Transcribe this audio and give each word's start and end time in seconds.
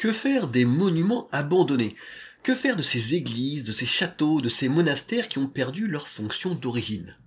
Que 0.00 0.14
faire 0.14 0.48
des 0.48 0.64
monuments 0.64 1.28
abandonnés? 1.30 1.94
Que 2.42 2.54
faire 2.54 2.74
de 2.74 2.80
ces 2.80 3.14
églises, 3.14 3.64
de 3.64 3.72
ces 3.72 3.84
châteaux, 3.84 4.40
de 4.40 4.48
ces 4.48 4.70
monastères 4.70 5.28
qui 5.28 5.36
ont 5.36 5.46
perdu 5.46 5.88
leur 5.88 6.08
fonction 6.08 6.54
d'origine? 6.54 7.18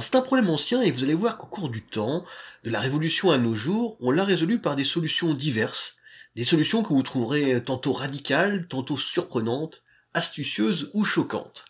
C'est 0.00 0.16
un 0.16 0.20
problème 0.20 0.50
ancien 0.50 0.82
et 0.82 0.90
vous 0.90 1.04
allez 1.04 1.14
voir 1.14 1.38
qu'au 1.38 1.46
cours 1.46 1.68
du 1.68 1.86
temps, 1.86 2.24
de 2.64 2.70
la 2.70 2.80
révolution 2.80 3.30
à 3.30 3.38
nos 3.38 3.54
jours, 3.54 3.96
on 4.00 4.10
l'a 4.10 4.24
résolu 4.24 4.60
par 4.60 4.74
des 4.74 4.82
solutions 4.82 5.34
diverses, 5.34 5.94
des 6.34 6.42
solutions 6.42 6.82
que 6.82 6.92
vous 6.92 7.04
trouverez 7.04 7.62
tantôt 7.62 7.92
radicales, 7.92 8.66
tantôt 8.66 8.98
surprenantes, 8.98 9.84
astucieuses 10.14 10.90
ou 10.94 11.04
choquantes. 11.04 11.64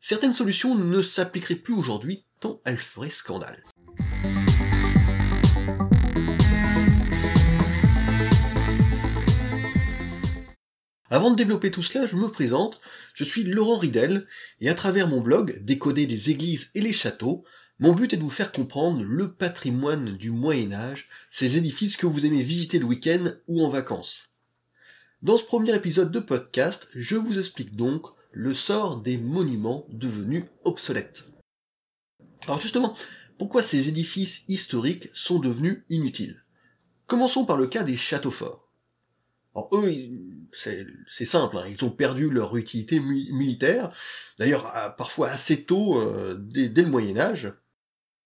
Certaines 0.00 0.34
solutions 0.34 0.74
ne 0.74 1.02
s'appliqueraient 1.02 1.54
plus 1.54 1.74
aujourd'hui 1.74 2.24
tant 2.40 2.60
elles 2.64 2.78
feraient 2.78 3.10
scandale. 3.10 3.62
Avant 11.12 11.30
de 11.30 11.36
développer 11.36 11.70
tout 11.70 11.82
cela, 11.82 12.06
je 12.06 12.16
me 12.16 12.28
présente, 12.28 12.80
je 13.12 13.22
suis 13.22 13.42
Laurent 13.42 13.76
Ridel, 13.76 14.26
et 14.62 14.70
à 14.70 14.74
travers 14.74 15.08
mon 15.08 15.20
blog, 15.20 15.62
Décoder 15.62 16.06
les 16.06 16.30
églises 16.30 16.70
et 16.74 16.80
les 16.80 16.94
châteaux, 16.94 17.44
mon 17.80 17.92
but 17.92 18.14
est 18.14 18.16
de 18.16 18.22
vous 18.22 18.30
faire 18.30 18.50
comprendre 18.50 19.02
le 19.02 19.30
patrimoine 19.30 20.16
du 20.16 20.30
Moyen 20.30 20.72
Âge, 20.72 21.10
ces 21.30 21.58
édifices 21.58 21.98
que 21.98 22.06
vous 22.06 22.24
aimez 22.24 22.40
visiter 22.40 22.78
le 22.78 22.86
week-end 22.86 23.26
ou 23.46 23.62
en 23.62 23.68
vacances. 23.68 24.30
Dans 25.20 25.36
ce 25.36 25.44
premier 25.44 25.74
épisode 25.74 26.12
de 26.12 26.18
podcast, 26.18 26.88
je 26.94 27.16
vous 27.16 27.38
explique 27.38 27.76
donc 27.76 28.06
le 28.30 28.54
sort 28.54 29.02
des 29.02 29.18
monuments 29.18 29.86
devenus 29.90 30.44
obsolètes. 30.64 31.24
Alors 32.46 32.58
justement, 32.58 32.96
pourquoi 33.36 33.62
ces 33.62 33.90
édifices 33.90 34.44
historiques 34.48 35.10
sont 35.12 35.40
devenus 35.40 35.82
inutiles? 35.90 36.42
Commençons 37.06 37.44
par 37.44 37.58
le 37.58 37.66
cas 37.66 37.82
des 37.82 37.98
châteaux 37.98 38.30
forts. 38.30 38.61
Alors 39.54 39.68
eux, 39.74 39.92
c'est 40.52 41.24
simple, 41.26 41.58
hein. 41.58 41.64
ils 41.68 41.84
ont 41.84 41.90
perdu 41.90 42.30
leur 42.30 42.56
utilité 42.56 43.00
militaire, 43.00 43.92
d'ailleurs 44.38 44.72
parfois 44.96 45.28
assez 45.28 45.64
tôt, 45.64 45.98
euh, 46.00 46.38
dès, 46.40 46.82
le 46.82 46.88
Moyen 46.88 47.18
Âge, 47.18 47.52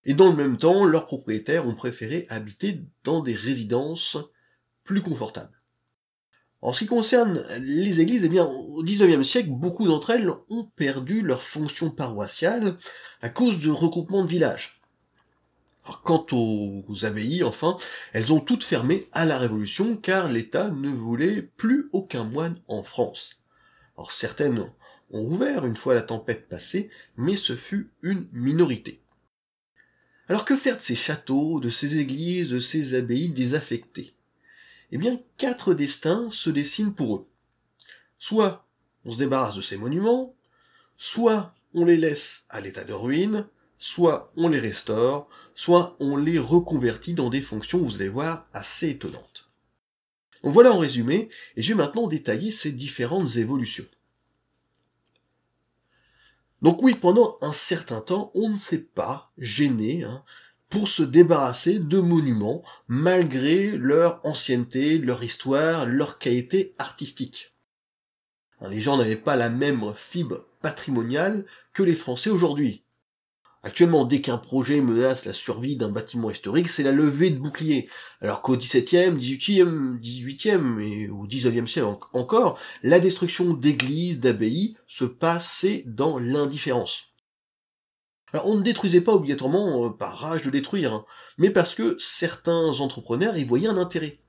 et 0.05 0.13
dans 0.13 0.29
le 0.29 0.37
même 0.37 0.57
temps, 0.57 0.85
leurs 0.85 1.05
propriétaires 1.05 1.67
ont 1.67 1.75
préféré 1.75 2.27
habiter 2.29 2.81
dans 3.03 3.21
des 3.21 3.35
résidences 3.35 4.17
plus 4.85 5.01
confortables. 5.01 5.61
En 6.61 6.71
ce 6.71 6.79
qui 6.79 6.85
concerne 6.87 7.43
les 7.59 7.99
églises, 7.99 8.23
eh 8.23 8.29
bien, 8.29 8.45
au 8.45 8.81
XIXe 8.83 9.27
siècle, 9.27 9.49
beaucoup 9.49 9.85
d'entre 9.85 10.11
elles 10.11 10.29
ont 10.49 10.71
perdu 10.75 11.21
leur 11.21 11.43
fonction 11.43 11.91
paroissiale 11.91 12.77
à 13.21 13.29
cause 13.29 13.59
de 13.59 13.69
regroupements 13.69 14.23
de 14.23 14.29
villages 14.29 14.76
quant 15.95 16.25
aux, 16.31 17.05
abbayes, 17.05 17.43
enfin, 17.43 17.77
elles 18.13 18.33
ont 18.33 18.39
toutes 18.39 18.63
fermé 18.63 19.07
à 19.11 19.25
la 19.25 19.37
Révolution 19.37 19.95
car 19.97 20.29
l'État 20.29 20.69
ne 20.69 20.89
voulait 20.89 21.41
plus 21.41 21.89
aucun 21.93 22.23
moine 22.23 22.59
en 22.67 22.83
France. 22.83 23.41
Alors 23.97 24.11
certaines 24.11 24.59
ont 25.11 25.25
ouvert 25.25 25.65
une 25.65 25.77
fois 25.77 25.95
la 25.95 26.01
tempête 26.01 26.47
passée, 26.49 26.89
mais 27.15 27.37
ce 27.37 27.55
fut 27.55 27.91
une 28.01 28.27
minorité. 28.31 29.01
Alors 30.29 30.45
que 30.45 30.57
faire 30.57 30.77
de 30.77 30.83
ces 30.83 30.95
châteaux, 30.95 31.59
de 31.59 31.69
ces 31.69 31.97
églises, 31.97 32.49
de 32.49 32.59
ces 32.59 32.95
abbayes 32.95 33.29
désaffectées? 33.29 34.13
Eh 34.91 34.97
bien, 34.97 35.19
quatre 35.37 35.73
destins 35.73 36.29
se 36.31 36.49
dessinent 36.49 36.93
pour 36.93 37.15
eux. 37.15 37.27
Soit 38.19 38.65
on 39.05 39.11
se 39.11 39.19
débarrasse 39.19 39.55
de 39.55 39.61
ces 39.61 39.77
monuments, 39.77 40.35
soit 40.97 41.53
on 41.73 41.85
les 41.85 41.97
laisse 41.97 42.45
à 42.49 42.59
l'état 42.59 42.83
de 42.83 42.93
ruine, 42.93 43.47
soit 43.79 44.31
on 44.35 44.49
les 44.49 44.59
restaure, 44.59 45.29
soit 45.57 45.97
on 45.99 46.17
les 46.17 46.37
reconvertit 46.37 47.15
dans 47.15 47.31
des 47.31 47.41
fonctions, 47.41 47.79
vous 47.79 47.95
allez 47.95 48.09
voir, 48.09 48.47
assez 48.53 48.91
étonnantes. 48.91 49.49
Donc 50.43 50.53
voilà 50.53 50.71
en 50.71 50.77
résumé, 50.77 51.29
et 51.55 51.63
je 51.63 51.69
vais 51.69 51.83
maintenant 51.83 52.05
détailler 52.05 52.51
ces 52.51 52.71
différentes 52.71 53.37
évolutions. 53.37 53.87
Donc 56.61 56.83
oui, 56.83 56.93
pendant 56.93 57.39
un 57.41 57.53
certain 57.53 58.01
temps, 58.01 58.31
on 58.35 58.49
ne 58.49 58.57
s'est 58.59 58.83
pas 58.83 59.31
gêné 59.39 60.03
hein, 60.03 60.23
pour 60.69 60.87
se 60.87 61.01
débarrasser 61.01 61.79
de 61.79 61.99
monuments, 61.99 62.63
malgré 62.87 63.71
leur 63.77 64.23
ancienneté, 64.27 64.99
leur 64.99 65.23
histoire, 65.23 65.87
leur 65.87 66.19
qualité 66.19 66.75
artistique. 66.77 67.55
Hein, 68.61 68.69
les 68.69 68.79
gens 68.79 68.97
n'avaient 68.97 69.15
pas 69.15 69.35
la 69.35 69.49
même 69.49 69.91
fibre 69.95 70.45
patrimoniale 70.61 71.45
que 71.73 71.81
les 71.81 71.95
Français 71.95 72.29
aujourd'hui. 72.29 72.83
Actuellement, 73.67 74.05
dès 74.05 74.21
qu'un 74.21 74.37
projet 74.37 74.79
menace 74.79 75.25
la 75.25 75.33
survie 75.33 75.75
d'un 75.75 75.89
bâtiment 75.89 76.31
historique, 76.31 76.69
c'est 76.69 76.83
la 76.83 76.93
levée 76.93 77.31
de 77.31 77.37
boucliers. 77.37 77.89
Alors 78.21 78.41
qu'au 78.41 78.55
XVIIe, 78.55 79.11
XVIIIe, 79.11 79.99
XVIIIe 79.99 80.81
et 80.81 81.09
au 81.09 81.27
XIXe 81.27 81.69
siècle 81.69 81.89
encore, 82.13 82.57
la 82.81 83.01
destruction 83.01 83.53
d'églises, 83.53 84.21
d'abbayes 84.21 84.77
se 84.87 85.03
passait 85.03 85.83
dans 85.85 86.17
l'indifférence. 86.17 87.13
Alors 88.31 88.47
on 88.47 88.55
ne 88.55 88.63
détruisait 88.63 89.01
pas 89.01 89.15
obligatoirement 89.15 89.87
euh, 89.87 89.89
par 89.89 90.17
rage 90.17 90.43
de 90.43 90.49
détruire, 90.49 90.93
hein, 90.93 91.05
mais 91.37 91.49
parce 91.49 91.75
que 91.75 91.97
certains 91.99 92.79
entrepreneurs 92.79 93.35
y 93.35 93.43
voyaient 93.43 93.67
un 93.67 93.77
intérêt. 93.77 94.21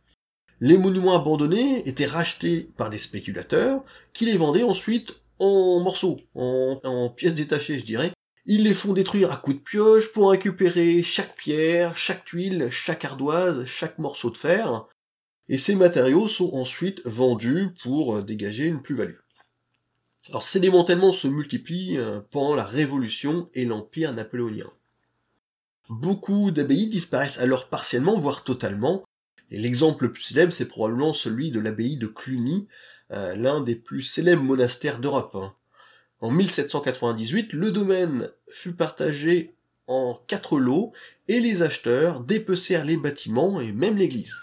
Les 0.58 0.78
monuments 0.78 1.14
abandonnés 1.14 1.88
étaient 1.88 2.06
rachetés 2.06 2.72
par 2.76 2.90
des 2.90 2.98
spéculateurs 2.98 3.84
qui 4.12 4.26
les 4.26 4.36
vendaient 4.36 4.64
ensuite 4.64 5.22
en 5.38 5.78
morceaux, 5.78 6.18
en 6.34 7.08
pièces 7.16 7.36
détachées 7.36 7.78
je 7.78 7.84
dirais, 7.84 8.12
ils 8.50 8.64
les 8.64 8.72
font 8.72 8.94
détruire 8.94 9.30
à 9.30 9.36
coups 9.36 9.58
de 9.58 9.62
pioche 9.62 10.10
pour 10.10 10.30
récupérer 10.30 11.02
chaque 11.02 11.36
pierre, 11.36 11.98
chaque 11.98 12.24
tuile, 12.24 12.70
chaque 12.70 13.04
ardoise, 13.04 13.66
chaque 13.66 13.98
morceau 13.98 14.30
de 14.30 14.38
fer, 14.38 14.86
et 15.50 15.58
ces 15.58 15.74
matériaux 15.74 16.28
sont 16.28 16.54
ensuite 16.54 17.06
vendus 17.06 17.68
pour 17.82 18.16
euh, 18.16 18.22
dégager 18.22 18.66
une 18.66 18.80
plus-value. 18.80 19.18
Alors 20.30 20.42
ces 20.42 20.60
démantèlements 20.60 21.12
se 21.12 21.28
multiplient 21.28 21.98
euh, 21.98 22.22
pendant 22.30 22.54
la 22.54 22.64
Révolution 22.64 23.50
et 23.52 23.66
l'Empire 23.66 24.14
napoléonien. 24.14 24.70
Beaucoup 25.90 26.50
d'abbayes 26.50 26.88
disparaissent 26.88 27.40
alors 27.40 27.68
partiellement, 27.68 28.18
voire 28.18 28.44
totalement, 28.44 29.04
et 29.50 29.58
l'exemple 29.58 30.04
le 30.04 30.12
plus 30.12 30.22
célèbre 30.22 30.54
c'est 30.54 30.68
probablement 30.68 31.12
celui 31.12 31.50
de 31.50 31.60
l'abbaye 31.60 31.98
de 31.98 32.06
Cluny, 32.06 32.66
euh, 33.10 33.36
l'un 33.36 33.60
des 33.60 33.76
plus 33.76 34.00
célèbres 34.00 34.42
monastères 34.42 35.00
d'Europe. 35.00 35.36
En 36.20 36.30
1798, 36.32 37.52
le 37.52 37.70
domaine 37.70 38.28
fut 38.48 38.72
partagé 38.72 39.54
en 39.86 40.18
quatre 40.26 40.58
lots 40.58 40.92
et 41.28 41.40
les 41.40 41.62
acheteurs 41.62 42.20
dépecèrent 42.20 42.84
les 42.84 42.96
bâtiments 42.96 43.60
et 43.60 43.72
même 43.72 43.96
l'église. 43.96 44.34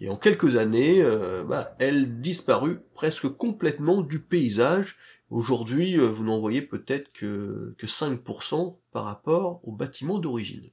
Et 0.00 0.08
en 0.08 0.16
quelques 0.16 0.56
années, 0.56 1.02
euh, 1.02 1.44
bah, 1.44 1.74
elle 1.78 2.20
disparut 2.20 2.78
presque 2.94 3.28
complètement 3.28 4.02
du 4.02 4.20
paysage. 4.20 4.96
Aujourd'hui, 5.30 5.98
euh, 5.98 6.06
vous 6.06 6.24
n'en 6.24 6.40
voyez 6.40 6.62
peut-être 6.62 7.12
que, 7.12 7.74
que 7.78 7.86
5% 7.86 8.78
par 8.92 9.04
rapport 9.04 9.60
au 9.66 9.72
bâtiment 9.72 10.18
d'origine. 10.18 10.70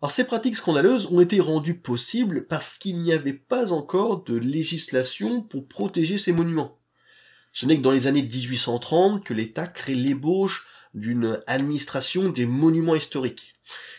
Alors 0.00 0.12
ces 0.12 0.24
pratiques 0.24 0.56
scandaleuses 0.56 1.06
ont 1.12 1.20
été 1.20 1.40
rendues 1.40 1.78
possibles 1.78 2.46
parce 2.46 2.78
qu'il 2.78 2.98
n'y 2.98 3.12
avait 3.12 3.32
pas 3.32 3.72
encore 3.72 4.24
de 4.24 4.36
législation 4.36 5.42
pour 5.42 5.66
protéger 5.66 6.18
ces 6.18 6.32
monuments. 6.32 6.77
Ce 7.52 7.66
n'est 7.66 7.76
que 7.76 7.82
dans 7.82 7.90
les 7.90 8.06
années 8.06 8.22
1830 8.22 9.24
que 9.24 9.34
l'État 9.34 9.66
crée 9.66 9.94
l'ébauche 9.94 10.66
d'une 10.94 11.40
administration 11.46 12.28
des 12.28 12.46
monuments 12.46 12.94
historiques. 12.94 13.54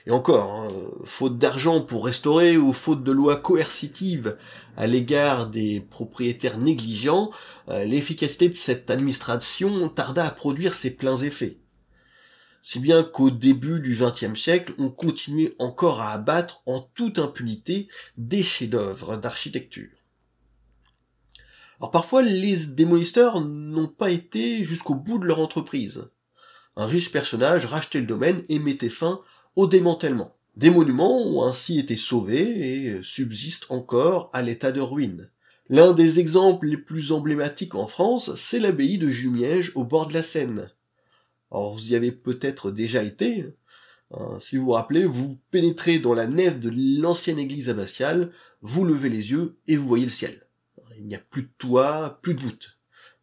Et 0.07 0.11
encore, 0.11 0.51
hein, 0.51 0.67
faute 1.05 1.37
d'argent 1.37 1.81
pour 1.81 2.05
restaurer 2.05 2.57
ou 2.57 2.73
faute 2.73 3.03
de 3.03 3.11
loi 3.11 3.35
coercitive 3.35 4.37
à 4.77 4.87
l'égard 4.87 5.47
des 5.47 5.81
propriétaires 5.81 6.57
négligents, 6.57 7.31
euh, 7.67 7.83
l'efficacité 7.85 8.49
de 8.49 8.55
cette 8.55 8.89
administration 8.89 9.89
tarda 9.89 10.25
à 10.25 10.31
produire 10.31 10.73
ses 10.73 10.95
pleins 10.95 11.17
effets. 11.17 11.59
Si 12.63 12.79
bien 12.79 13.03
qu'au 13.03 13.29
début 13.29 13.79
du 13.79 13.95
XXe 13.95 14.39
siècle, 14.39 14.73
on 14.77 14.89
continuait 14.89 15.55
encore 15.59 16.01
à 16.01 16.11
abattre 16.11 16.61
en 16.65 16.79
toute 16.79 17.19
impunité 17.19 17.87
des 18.17 18.43
chefs-d'œuvre 18.43 19.17
d'architecture. 19.17 19.98
Alors 21.79 21.91
parfois, 21.91 22.21
les 22.21 22.67
démolisseurs 22.67 23.39
n'ont 23.39 23.87
pas 23.87 24.11
été 24.11 24.65
jusqu'au 24.65 24.95
bout 24.95 25.17
de 25.17 25.25
leur 25.25 25.39
entreprise. 25.39 26.09
Un 26.75 26.85
riche 26.85 27.11
personnage 27.11 27.65
rachetait 27.65 28.01
le 28.01 28.05
domaine 28.05 28.43
et 28.49 28.59
mettait 28.59 28.89
fin 28.89 29.21
au 29.55 29.65
démantèlement. 29.65 30.35
Des 30.57 30.69
monuments 30.69 31.21
ont 31.21 31.43
ainsi 31.45 31.79
été 31.79 31.95
sauvés 31.95 32.41
et 32.41 33.03
subsistent 33.03 33.67
encore 33.69 34.29
à 34.33 34.41
l'état 34.41 34.73
de 34.73 34.81
ruine. 34.81 35.29
L'un 35.69 35.93
des 35.93 36.19
exemples 36.19 36.67
les 36.67 36.77
plus 36.77 37.13
emblématiques 37.13 37.75
en 37.75 37.87
France, 37.87 38.35
c'est 38.35 38.59
l'abbaye 38.59 38.97
de 38.97 39.07
Jumièges 39.07 39.71
au 39.75 39.85
bord 39.85 40.07
de 40.07 40.13
la 40.15 40.23
Seine. 40.23 40.69
Alors 41.51 41.73
vous 41.73 41.93
y 41.93 41.95
avez 41.95 42.11
peut-être 42.11 42.71
déjà 42.71 43.03
été. 43.03 43.45
Hein. 44.11 44.37
si 44.41 44.57
vous 44.57 44.65
vous 44.65 44.71
rappelez, 44.71 45.05
vous 45.05 45.39
pénétrez 45.51 45.99
dans 45.99 46.13
la 46.13 46.27
nef 46.27 46.59
de 46.59 46.71
l'ancienne 47.01 47.39
église 47.39 47.69
abbatiale, 47.69 48.33
vous 48.61 48.83
levez 48.83 49.09
les 49.09 49.31
yeux 49.31 49.57
et 49.67 49.77
vous 49.77 49.87
voyez 49.87 50.05
le 50.05 50.11
ciel 50.11 50.48
il 50.99 51.07
n'y 51.07 51.15
a 51.15 51.19
plus 51.19 51.43
de 51.43 51.51
toit, 51.57 52.19
plus 52.21 52.35
de 52.35 52.43
voûte. 52.43 52.77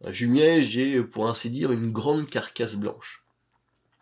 À 0.05 0.13
j'ai, 0.13 1.03
pour 1.03 1.29
ainsi 1.29 1.51
dire, 1.51 1.73
une 1.73 1.91
grande 1.91 2.27
carcasse 2.27 2.77
blanche. 2.77 3.25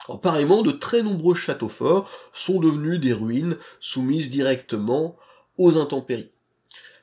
Apparemment, 0.09 0.63
de 0.63 0.71
très 0.71 1.03
nombreux 1.03 1.35
châteaux 1.35 1.69
forts 1.69 2.11
sont 2.33 2.61
devenus 2.61 3.01
des 3.01 3.13
ruines 3.13 3.57
soumises 3.81 4.31
directement 4.31 5.17
aux 5.57 5.79
intempéries. 5.79 6.33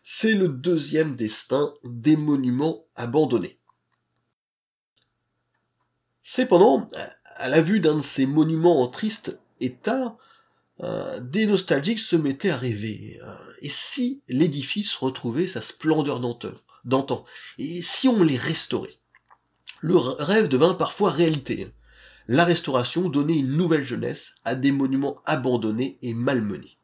C'est 0.03 0.33
le 0.33 0.47
deuxième 0.47 1.15
destin 1.15 1.73
des 1.83 2.15
monuments 2.15 2.85
abandonnés. 2.95 3.59
Cependant, 6.23 6.87
à 7.35 7.49
la 7.49 7.61
vue 7.61 7.79
d'un 7.79 7.97
de 7.97 8.01
ces 8.01 8.25
monuments 8.25 8.81
en 8.81 8.87
triste 8.87 9.37
état, 9.59 10.17
euh, 10.83 11.19
des 11.19 11.45
nostalgiques 11.45 11.99
se 11.99 12.15
mettaient 12.15 12.49
à 12.49 12.57
rêver. 12.57 13.19
Euh, 13.23 13.35
et 13.61 13.69
si 13.69 14.21
l'édifice 14.27 14.95
retrouvait 14.95 15.47
sa 15.47 15.61
splendeur 15.61 16.19
d'antan 16.83 17.25
Et 17.59 17.81
si 17.81 18.07
on 18.07 18.23
les 18.23 18.37
restaurait? 18.37 18.97
Le 19.81 19.95
rêve 19.95 20.47
devint 20.47 20.73
parfois 20.73 21.11
réalité. 21.11 21.71
La 22.27 22.45
restauration 22.45 23.09
donnait 23.09 23.37
une 23.37 23.57
nouvelle 23.57 23.85
jeunesse 23.85 24.35
à 24.43 24.55
des 24.55 24.71
monuments 24.71 25.21
abandonnés 25.25 25.97
et 26.01 26.13
malmenés. 26.13 26.77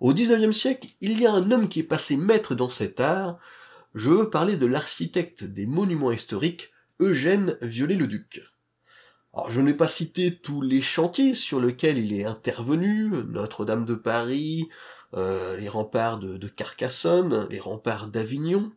Au 0.00 0.14
XIXe 0.14 0.56
siècle, 0.56 0.88
il 1.00 1.20
y 1.20 1.26
a 1.26 1.32
un 1.32 1.50
homme 1.50 1.68
qui 1.68 1.80
est 1.80 1.84
passé 1.84 2.16
maître 2.16 2.54
dans 2.54 2.70
cet 2.70 3.00
art. 3.00 3.38
Je 3.94 4.08
veux 4.08 4.30
parler 4.30 4.56
de 4.56 4.66
l'architecte 4.66 5.44
des 5.44 5.66
monuments 5.66 6.12
historiques, 6.12 6.70
Eugène 7.00 7.58
Viollet-le-Duc. 7.60 8.42
Alors, 9.32 9.50
je 9.50 9.60
n'ai 9.60 9.74
pas 9.74 9.86
cité 9.86 10.36
tous 10.36 10.60
les 10.60 10.82
chantiers 10.82 11.36
sur 11.36 11.60
lesquels 11.60 11.98
il 11.98 12.12
est 12.12 12.24
intervenu, 12.24 13.10
Notre-Dame 13.28 13.84
de 13.84 13.94
Paris, 13.94 14.68
euh, 15.14 15.56
les 15.56 15.68
remparts 15.68 16.18
de, 16.18 16.48
Carcassonne, 16.48 17.46
les 17.48 17.60
remparts 17.60 18.08
d'Avignon. 18.08 18.72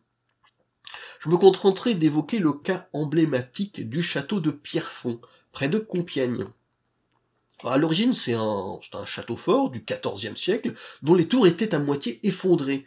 Je 1.18 1.28
me 1.28 1.36
contenterai 1.36 1.94
d'évoquer 1.94 2.38
le 2.38 2.52
cas 2.52 2.88
emblématique 2.92 3.88
du 3.88 4.00
château 4.02 4.38
de 4.38 4.52
Pierrefonds, 4.52 5.20
près 5.50 5.68
de 5.68 5.78
Compiègne. 5.78 6.44
à 7.64 7.76
l'origine, 7.76 8.14
c'est 8.14 8.34
un, 8.34 8.78
un, 8.92 9.06
château 9.06 9.36
fort 9.36 9.70
du 9.70 9.84
XIVe 9.84 10.36
siècle, 10.36 10.74
dont 11.02 11.14
les 11.14 11.26
tours 11.26 11.48
étaient 11.48 11.74
à 11.74 11.80
moitié 11.80 12.20
effondrées. 12.22 12.86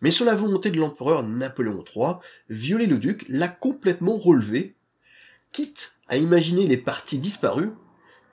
Mais 0.00 0.10
sur 0.10 0.24
la 0.24 0.34
volonté 0.34 0.72
de 0.72 0.78
l'empereur 0.78 1.22
Napoléon 1.22 1.84
III, 1.94 2.14
Viollet-le-Duc 2.48 3.24
l'a 3.28 3.48
complètement 3.48 4.16
relevé, 4.16 4.76
quitte 5.54 5.92
à 6.08 6.18
imaginer 6.18 6.66
les 6.66 6.76
parties 6.76 7.18
disparues, 7.18 7.72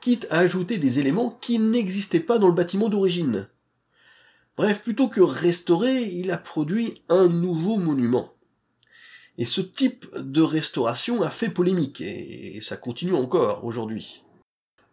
quitte 0.01 0.27
à 0.31 0.39
ajouter 0.39 0.77
des 0.77 0.99
éléments 0.99 1.29
qui 1.29 1.59
n'existaient 1.59 2.19
pas 2.19 2.39
dans 2.39 2.47
le 2.47 2.53
bâtiment 2.53 2.89
d'origine. 2.89 3.47
Bref, 4.57 4.81
plutôt 4.81 5.07
que 5.07 5.21
restaurer, 5.21 6.01
il 6.03 6.31
a 6.31 6.37
produit 6.37 7.03
un 7.07 7.29
nouveau 7.29 7.77
monument. 7.77 8.33
Et 9.37 9.45
ce 9.45 9.61
type 9.61 10.05
de 10.17 10.41
restauration 10.41 11.21
a 11.21 11.29
fait 11.29 11.49
polémique, 11.49 12.01
et 12.01 12.59
ça 12.61 12.75
continue 12.75 13.13
encore 13.13 13.63
aujourd'hui. 13.63 14.23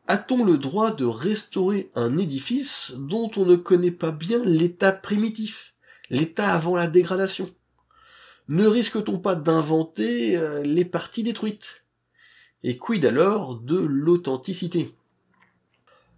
A-t-on 0.06 0.44
le 0.44 0.58
droit 0.58 0.94
de 0.94 1.04
restaurer 1.04 1.90
un 1.94 2.18
édifice 2.18 2.92
dont 2.96 3.30
on 3.36 3.46
ne 3.46 3.56
connaît 3.56 3.90
pas 3.90 4.12
bien 4.12 4.42
l'état 4.44 4.92
primitif, 4.92 5.74
l'état 6.10 6.54
avant 6.54 6.76
la 6.76 6.86
dégradation? 6.86 7.50
Ne 8.48 8.66
risque-t-on 8.66 9.18
pas 9.18 9.34
d'inventer 9.34 10.36
euh, 10.36 10.62
les 10.62 10.84
parties 10.86 11.24
détruites? 11.24 11.77
Et 12.62 12.76
quid 12.76 13.04
alors 13.04 13.56
de 13.56 13.78
l'authenticité? 13.78 14.94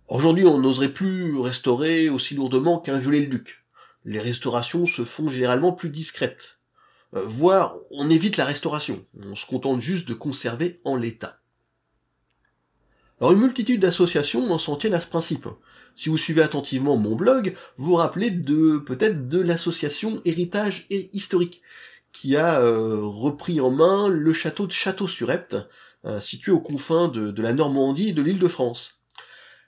Aujourd'hui, 0.08 0.44
on 0.44 0.58
n'oserait 0.58 0.92
plus 0.92 1.38
restaurer 1.38 2.08
aussi 2.08 2.34
lourdement 2.34 2.78
qu'un 2.78 2.98
violet-le-duc. 2.98 3.64
Les 4.04 4.18
restaurations 4.18 4.86
se 4.86 5.04
font 5.04 5.28
généralement 5.28 5.72
plus 5.72 5.90
discrètes. 5.90 6.58
Euh, 7.14 7.22
voire, 7.24 7.76
on 7.90 8.10
évite 8.10 8.36
la 8.36 8.44
restauration. 8.44 9.04
On 9.22 9.36
se 9.36 9.46
contente 9.46 9.80
juste 9.80 10.08
de 10.08 10.14
conserver 10.14 10.80
en 10.84 10.96
l'état. 10.96 11.40
Alors, 13.20 13.32
une 13.32 13.40
multitude 13.40 13.80
d'associations 13.80 14.50
en 14.50 14.58
s'en 14.58 14.76
tiennent 14.76 14.94
à 14.94 15.00
ce 15.00 15.06
principe. 15.06 15.46
Si 15.94 16.08
vous 16.08 16.16
suivez 16.16 16.42
attentivement 16.42 16.96
mon 16.96 17.14
blog, 17.14 17.54
vous 17.76 17.90
vous 17.90 17.96
rappelez 17.96 18.30
de 18.30 18.78
peut-être 18.78 19.28
de 19.28 19.40
l'association 19.40 20.22
Héritage 20.24 20.86
et 20.88 21.10
Historique, 21.12 21.60
qui 22.12 22.36
a 22.36 22.60
euh, 22.60 23.00
repris 23.02 23.60
en 23.60 23.70
main 23.70 24.08
le 24.08 24.32
château 24.32 24.66
de 24.66 24.72
Château-sur-Epte, 24.72 25.56
située 26.20 26.52
aux 26.52 26.60
confins 26.60 27.08
de, 27.08 27.42
la 27.42 27.52
Normandie 27.52 28.10
et 28.10 28.12
de 28.12 28.22
l'île 28.22 28.38
de 28.38 28.48
France. 28.48 29.00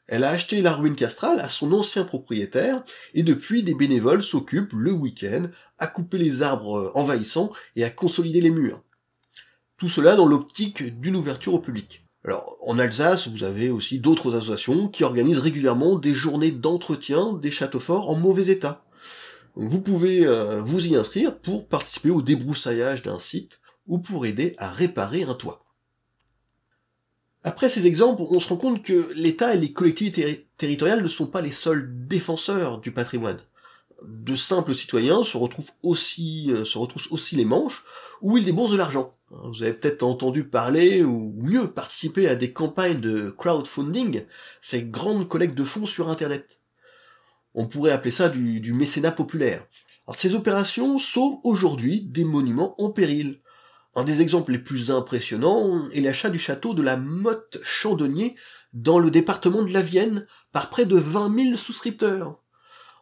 Elle 0.07 0.25
a 0.25 0.31
acheté 0.31 0.61
la 0.61 0.73
ruine 0.73 0.97
castrale 0.97 1.41
à 1.41 1.49
son 1.49 1.73
ancien 1.73 2.05
propriétaire, 2.05 2.83
et 3.15 3.23
depuis 3.23 3.63
des 3.63 3.75
bénévoles 3.75 4.23
s'occupent 4.23 4.75
le 4.75 4.93
week-end 4.93 5.49
à 5.79 5.87
couper 5.87 6.19
les 6.19 6.43
arbres 6.43 6.79
euh, 6.79 6.93
envahissants 6.95 7.53
et 7.77 7.85
à 7.85 7.91
consolider 7.91 8.41
les 8.41 8.51
murs. 8.51 8.83
Tout 9.79 9.89
cela 9.89 10.15
dans 10.15 10.27
l'optique 10.27 11.01
d'une 11.01 11.17
ouverture 11.17 11.55
au 11.55 11.61
public. 11.61 12.05
Alors, 12.25 12.57
en 12.67 12.79
Alsace, 12.79 13.27
vous 13.27 13.43
avez 13.43 13.71
aussi 13.71 13.99
d'autres 13.99 14.37
associations 14.37 14.89
qui 14.89 15.03
organisent 15.03 15.39
régulièrement 15.39 15.99
des 15.99 16.15
journées 16.15 16.53
d'entretien 16.53 17.33
des 17.35 17.51
châteaux 17.51 17.81
forts 17.81 18.11
en 18.11 18.17
mauvais 18.17 18.53
état. 18.53 18.85
vous 19.57 19.81
pouvez 19.81 20.27
euh, 20.27 20.61
vous 20.61 20.87
y 20.87 20.95
inscrire 20.95 21.37
pour 21.37 21.67
participer 21.67 22.11
au 22.11 22.23
débroussaillage 22.23 23.03
d'un 23.03 23.19
site 23.19 23.61
ou 23.87 23.99
pour 23.99 24.27
aider 24.27 24.55
à 24.59 24.71
réparer 24.71 25.25
un 25.25 25.35
toit. 25.35 25.65
Après 27.45 27.69
ces 27.69 27.87
exemples, 27.87 28.23
on 28.23 28.39
se 28.39 28.49
rend 28.49 28.57
compte 28.57 28.83
que 28.83 29.11
l'État 29.15 29.55
et 29.55 29.59
les 29.59 29.73
collectivités 29.73 30.49
territoriales 30.59 31.03
ne 31.03 31.09
sont 31.09 31.27
pas 31.27 31.41
les 31.41 31.51
seuls 31.51 31.91
défenseurs 32.07 32.79
du 32.79 32.93
patrimoine. 32.93 33.41
De 34.07 34.37
simples 34.37 34.75
citoyens 34.75 35.25
se 35.25 35.37
retrouvent 35.37 35.71
aussi, 35.83 36.47
euh, 36.51 36.65
se 36.65 36.79
retroussent 36.79 37.11
aussi 37.11 37.37
les 37.37 37.45
manches, 37.45 37.85
où 38.21 38.39
ils 38.39 38.45
déboursent 38.45 38.73
de 38.73 38.77
l'argent. 38.77 39.17
Vous 39.31 39.63
avez 39.63 39.73
peut-être 39.73 40.03
entendu 40.03 40.45
parler, 40.45 41.03
ou 41.03 41.35
mieux, 41.37 41.69
participer 41.69 42.29
à 42.29 42.37
des 42.37 42.53
campagnes 42.53 43.01
de 43.01 43.31
crowdfunding, 43.31 44.25
ces 44.61 44.83
grandes 44.83 45.29
collectes 45.29 45.55
de 45.55 45.65
fonds 45.65 45.87
sur 45.87 46.11
Internet. 46.11 46.61
On 47.55 47.67
pourrait 47.67 47.93
appeler 47.93 48.11
ça 48.11 48.29
du, 48.29 48.61
du 48.61 48.73
mécénat 48.73 49.13
populaire. 49.13 49.67
Alors, 50.07 50.17
ces 50.17 50.35
opérations 50.35 50.99
sauvent 50.99 51.39
aujourd'hui 51.45 52.03
des 52.03 52.25
monuments 52.25 52.75
en 52.83 52.91
péril. 52.91 53.41
Un 53.95 54.05
des 54.05 54.23
exemples 54.23 54.53
les 54.53 54.59
plus 54.59 54.91
impressionnants 54.91 55.91
est 55.91 56.01
l'achat 56.01 56.31
du 56.31 56.39
château 56.39 56.73
de 56.73 56.83
la 56.83 56.97
Motte 56.97 57.59
Chandonnier 57.63 58.37
dans 58.73 58.99
le 58.99 59.11
département 59.11 59.63
de 59.63 59.73
la 59.73 59.83
Vienne 59.83 60.27
par 60.51 60.71
près 60.71 60.87
de 60.87 60.97
20 60.97 61.45
000 61.45 61.57
souscripteurs. 61.59 62.39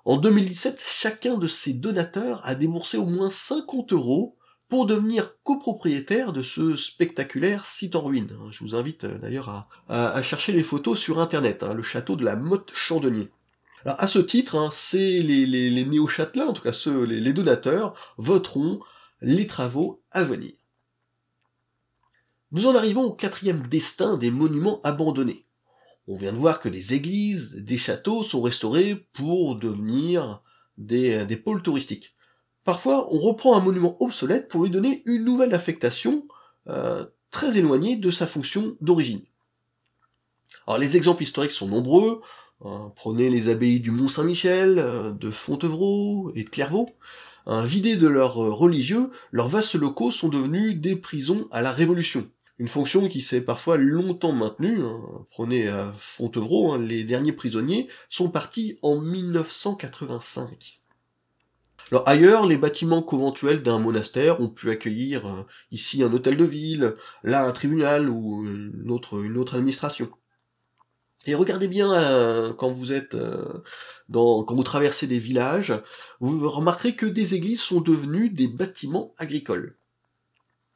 En 0.04 0.16
2017, 0.16 0.82
chacun 0.84 1.36
de 1.36 1.46
ces 1.46 1.74
donateurs 1.74 2.40
a 2.44 2.56
déboursé 2.56 2.96
au 2.96 3.06
moins 3.06 3.30
50 3.30 3.92
euros 3.92 4.36
pour 4.68 4.86
devenir 4.86 5.36
copropriétaire 5.44 6.32
de 6.32 6.42
ce 6.42 6.74
spectaculaire 6.74 7.66
site 7.66 7.94
en 7.94 8.02
ruine. 8.02 8.36
Je 8.50 8.64
vous 8.64 8.74
invite 8.74 9.04
euh, 9.04 9.18
d'ailleurs 9.18 9.68
à, 9.88 10.22
chercher 10.22 10.52
les 10.52 10.62
photos 10.62 10.98
sur 10.98 11.20
internet, 11.20 11.62
hein, 11.62 11.74
le 11.74 11.82
château 11.82 12.16
de 12.16 12.24
la 12.24 12.34
Motte 12.34 12.72
Chandonnier. 12.74 13.30
À 13.84 14.08
ce 14.08 14.18
titre, 14.18 14.56
hein, 14.56 14.70
c'est 14.72 15.22
les, 15.22 15.46
les, 15.46 15.84
néo-châtelains, 15.84 16.48
en 16.48 16.52
tout 16.52 16.62
cas 16.62 16.72
ceux, 16.72 17.04
les 17.04 17.32
donateurs, 17.32 17.94
voteront 18.18 18.80
les 19.22 19.46
travaux 19.46 20.02
à 20.10 20.22
venir. 20.22 20.52
Nous 22.52 22.66
en 22.66 22.74
arrivons 22.74 23.04
au 23.04 23.12
quatrième 23.12 23.62
destin 23.68 24.16
des 24.16 24.32
monuments 24.32 24.80
abandonnés. 24.82 25.46
On 26.08 26.18
vient 26.18 26.32
de 26.32 26.38
voir 26.38 26.60
que 26.60 26.68
des 26.68 26.94
églises, 26.94 27.54
des 27.54 27.78
châteaux 27.78 28.24
sont 28.24 28.42
restaurés 28.42 28.96
pour 29.12 29.54
devenir 29.54 30.42
des, 30.76 31.36
pôles 31.36 31.62
touristiques. 31.62 32.16
Parfois, 32.64 33.06
on 33.14 33.18
reprend 33.18 33.56
un 33.56 33.60
monument 33.60 33.96
obsolète 34.02 34.48
pour 34.48 34.64
lui 34.64 34.70
donner 34.70 35.04
une 35.06 35.24
nouvelle 35.24 35.54
affectation 35.54 36.26
euh, 36.66 37.06
très 37.30 37.56
éloignée 37.56 37.96
de 37.96 38.10
sa 38.10 38.26
fonction 38.26 38.76
d'origine. 38.80 39.22
Alors 40.66 40.78
les 40.78 40.96
exemples 40.96 41.22
historiques 41.22 41.52
sont 41.52 41.68
nombreux. 41.68 42.20
Hein, 42.64 42.92
prenez 42.96 43.30
les 43.30 43.48
abbayes 43.48 43.78
du 43.78 43.92
Mont-Saint-Michel, 43.92 44.80
euh, 44.80 45.12
de 45.12 45.30
Fontevraud 45.30 46.32
et 46.34 46.42
de 46.42 46.50
Clairvaux. 46.50 46.90
Hein, 47.46 47.64
vidés 47.64 47.96
de 47.96 48.08
leurs 48.08 48.42
euh, 48.42 48.50
religieux, 48.50 49.12
leurs 49.30 49.48
vastes 49.48 49.76
locaux 49.76 50.10
sont 50.10 50.28
devenus 50.28 50.80
des 50.80 50.96
prisons 50.96 51.46
à 51.52 51.62
la 51.62 51.70
Révolution 51.70 52.28
une 52.60 52.68
fonction 52.68 53.08
qui 53.08 53.22
s'est 53.22 53.40
parfois 53.40 53.78
longtemps 53.78 54.32
maintenue. 54.32 54.82
Hein. 54.82 55.00
Prenez 55.30 55.68
à 55.68 55.94
Fontevraud, 55.98 56.72
hein, 56.72 56.78
les 56.78 57.04
derniers 57.04 57.32
prisonniers 57.32 57.88
sont 58.10 58.28
partis 58.28 58.78
en 58.82 59.00
1985. 59.00 60.82
Alors 61.90 62.06
ailleurs, 62.06 62.46
les 62.46 62.58
bâtiments 62.58 63.00
conventuels 63.00 63.62
d'un 63.62 63.78
monastère 63.78 64.42
ont 64.42 64.50
pu 64.50 64.70
accueillir 64.70 65.26
euh, 65.26 65.46
ici 65.72 66.02
un 66.02 66.12
hôtel 66.12 66.36
de 66.36 66.44
ville, 66.44 66.96
là 67.24 67.46
un 67.46 67.52
tribunal 67.52 68.10
ou 68.10 68.46
une 68.46 68.90
autre, 68.90 69.56
administration. 69.56 70.10
Et 71.24 71.34
regardez 71.34 71.66
bien 71.66 71.94
euh, 71.94 72.52
quand 72.52 72.68
vous 72.68 72.92
êtes 72.92 73.14
euh, 73.14 73.62
dans, 74.10 74.44
quand 74.44 74.54
vous 74.54 74.64
traversez 74.64 75.06
des 75.06 75.18
villages, 75.18 75.72
vous 76.20 76.48
remarquerez 76.50 76.94
que 76.94 77.06
des 77.06 77.34
églises 77.34 77.62
sont 77.62 77.80
devenues 77.80 78.28
des 78.28 78.48
bâtiments 78.48 79.14
agricoles. 79.16 79.79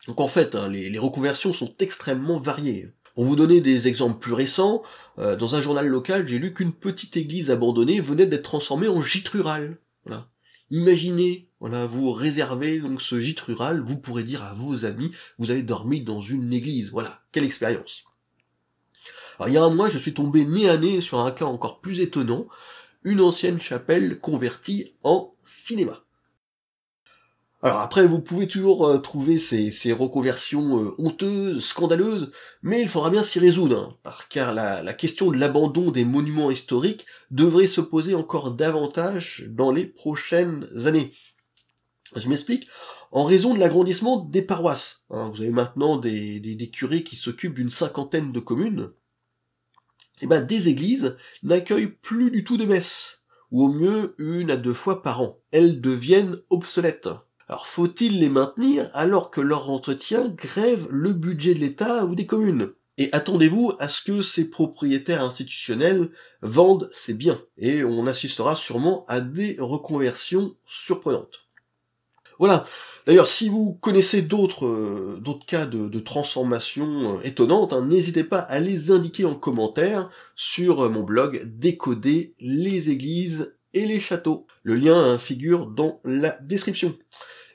Donc 0.07 0.21
en 0.21 0.29
fait, 0.29 0.55
hein, 0.55 0.69
les, 0.69 0.99
reconversions 0.99 1.53
sont 1.53 1.75
extrêmement 1.79 2.39
variées. 2.39 2.93
Pour 3.15 3.25
vous 3.25 3.37
donner 3.37 3.61
des 3.61 3.89
exemples 3.89 4.19
plus 4.19 4.33
récents, 4.33 4.83
euh, 5.19 5.37
dans 5.37 5.55
un 5.55 5.61
journal 5.61 5.87
local, 5.87 6.27
j'ai 6.27 6.39
lu 6.39 6.53
qu'une 6.53 6.73
petite 6.73 7.17
église 7.17 7.51
abandonnée 7.51 8.01
venait 8.01 8.27
d'être 8.27 8.43
transformée 8.43 8.89
en 8.89 9.03
gîte 9.03 9.29
rural. 9.29 9.79
Voilà. 10.05 10.29
Imaginez, 10.71 11.49
voilà, 11.61 11.87
vous 11.87 12.11
réservez 12.13 12.81
donc 12.81 13.01
ce 13.01 13.21
gîte 13.21 13.41
rural, 13.41 13.81
vous 13.81 13.97
pourrez 13.97 14.25
dire 14.25 14.43
à 14.43 14.55
vos 14.55 14.85
amis, 14.85 15.13
vous 15.39 15.51
avez 15.51 15.63
dormi 15.63 16.03
dans 16.03 16.21
une 16.21 16.53
église. 16.53 16.91
Voilà, 16.91 17.23
quelle 17.33 17.45
expérience. 17.45 18.05
Alors 19.39 19.49
il 19.49 19.55
y 19.55 19.59
a 19.59 19.63
un 19.63 19.71
mois, 19.71 19.91
je 19.91 19.99
suis 19.99 20.15
tombé 20.15 20.45
nez 20.45 20.69
à 20.69 20.77
nez 20.77 21.01
sur 21.01 21.21
un 21.21 21.31
cas 21.31 21.45
encore 21.45 21.81
plus 21.81 22.01
étonnant, 22.01 22.47
une 23.03 23.21
ancienne 23.21 23.61
chapelle 23.61 24.19
convertie 24.19 24.95
en 25.03 25.35
cinéma. 25.45 26.04
Alors 27.65 27.81
après, 27.81 28.07
vous 28.07 28.21
pouvez 28.21 28.47
toujours 28.47 28.87
euh, 28.87 28.99
trouver 28.99 29.39
ces, 29.39 29.93
reconversions 29.95 30.85
euh, 30.85 30.95
honteuses, 30.99 31.65
scandaleuses, 31.65 32.31
mais 32.63 32.83
il 32.83 32.91
faudra 32.91 33.09
bien 33.09 33.25
s'y 33.25 33.39
résoudre, 33.39 33.99
hein, 34.05 34.13
car 34.29 34.53
la, 34.53 34.93
question 34.93 35.31
de 35.31 35.39
l'abandon 35.39 35.91
des 35.91 36.05
monuments 36.05 36.51
historiques 36.51 37.07
devrait 37.31 37.67
se 37.67 37.81
poser 37.81 38.15
encore 38.15 38.51
davantage 38.51 39.47
dans 39.49 39.71
les 39.71 39.87
prochaines 39.87 40.69
années. 40.87 41.15
Je 42.15 42.29
m'explique. 42.29 42.69
En 43.13 43.25
raison 43.25 43.55
de 43.55 43.61
l'agrandissement 43.61 44.19
des 44.19 44.43
paroisses, 44.43 45.07
hein, 45.09 45.31
vous 45.33 45.41
avez 45.41 45.51
maintenant 45.51 45.97
des, 45.97 46.41
des, 46.41 46.57
des 46.57 46.69
curés 46.69 47.03
qui 47.03 47.17
s'occupent 47.17 47.55
d'une 47.55 47.71
cinquantaine 47.71 48.31
de 48.31 48.41
communes, 48.41 48.91
et 50.21 50.25
eh 50.25 50.27
ben 50.27 50.43
des 50.43 50.69
églises 50.69 51.17
n'accueillent 51.43 51.97
plus 52.03 52.31
du 52.31 52.45
tout 52.45 52.59
de 52.59 52.67
messes, 52.67 53.21
ou 53.51 53.65
au 53.65 53.69
mieux 53.71 54.15
une 54.19 54.51
à 54.51 54.59
deux 54.59 54.75
fois 54.75 55.03
par 55.03 55.23
an. 55.23 55.41
Elles 55.51 55.81
deviennent 55.81 56.37
obsolètes. 56.51 57.09
Alors 57.49 57.67
faut-il 57.67 58.21
les 58.21 58.29
maintenir 58.29 58.89
alors 58.95 59.31
que 59.31 59.41
leur 59.41 59.71
entretien 59.71 60.29
grève 60.29 60.87
le 60.91 61.13
budget 61.13 61.55
de 61.55 61.61
l'État 61.61 62.05
ou 62.07 62.15
des 62.15 62.27
communes? 62.27 62.71
Et 62.97 63.09
attendez-vous 63.13 63.73
à 63.81 63.89
ce 63.89 64.03
que 64.03 64.23
ces 64.23 64.49
propriétaires 64.49 65.25
institutionnels 65.25 66.11
vendent 66.43 66.89
ces 66.93 67.15
biens, 67.15 67.41
et 67.59 67.83
on 67.83 68.07
assistera 68.07 68.55
sûrement 68.55 69.05
à 69.09 69.21
des 69.21 69.57
reconversions 69.59 70.55
surprenantes. 70.65 71.45
Voilà. 72.39 72.67
D'ailleurs, 73.07 73.27
si 73.27 73.49
vous 73.49 73.75
connaissez 73.75 74.23
d'autres 74.23 74.67
euh, 74.67 75.21
cas 75.47 75.67
de, 75.67 76.01
transformation 76.01 77.19
euh, 77.19 77.21
étonnantes, 77.23 77.73
hein, 77.73 77.85
n'hésitez 77.85 78.25
pas 78.25 78.39
à 78.39 78.61
les 78.61 78.93
indiquer 78.93 79.25
en 79.27 79.35
commentaire 79.35 80.09
sur 80.35 80.89
mon 80.89 81.03
blog 81.03 81.43
Décoder 81.45 82.35
les 82.41 82.91
églises 82.91 83.57
et 83.75 83.87
les 83.87 84.01
châteaux. 84.01 84.47
Le 84.63 84.75
lien 84.77 84.97
hein, 84.97 85.19
figure 85.19 85.67
dans 85.67 86.01
la 86.05 86.31
description. 86.41 86.97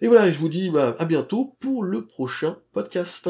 Et 0.01 0.07
voilà, 0.07 0.31
je 0.31 0.37
vous 0.39 0.49
dis 0.49 0.69
bah, 0.69 0.95
à 0.99 1.05
bientôt 1.05 1.55
pour 1.59 1.83
le 1.83 2.05
prochain 2.05 2.57
podcast. 2.73 3.29